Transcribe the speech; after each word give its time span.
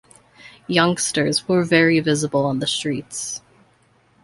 Youngsters 0.65 1.47
were 1.47 1.63
very 1.63 1.99
visible 1.99 2.43
on 2.45 2.57
the 2.57 2.65
streets. 2.65 3.43